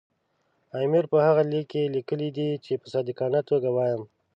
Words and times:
امیر 0.81 1.05
په 1.11 1.17
هغه 1.27 1.43
لیک 1.51 1.65
کې 1.71 1.93
لیکلي 1.95 2.29
دي 2.37 2.49
چې 2.65 2.73
په 2.81 2.87
صادقانه 2.93 3.39
توګه 3.49 3.69
وایم. 3.71 4.01